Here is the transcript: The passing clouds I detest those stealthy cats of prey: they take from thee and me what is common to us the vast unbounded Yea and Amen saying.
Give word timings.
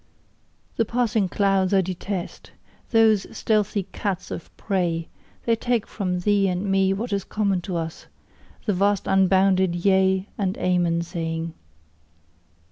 The 0.77 0.83
passing 0.83 1.29
clouds 1.29 1.75
I 1.75 1.81
detest 1.81 2.49
those 2.89 3.27
stealthy 3.37 3.83
cats 3.91 4.31
of 4.31 4.49
prey: 4.57 5.09
they 5.45 5.55
take 5.55 5.85
from 5.85 6.21
thee 6.21 6.47
and 6.47 6.65
me 6.65 6.91
what 6.91 7.13
is 7.13 7.23
common 7.23 7.61
to 7.61 7.77
us 7.77 8.07
the 8.65 8.73
vast 8.73 9.05
unbounded 9.05 9.75
Yea 9.75 10.27
and 10.39 10.57
Amen 10.57 11.03
saying. 11.03 11.53